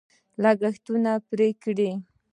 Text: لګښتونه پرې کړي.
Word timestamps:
لګښتونه 0.43 1.11
پرې 1.27 1.49
کړي. 1.63 1.91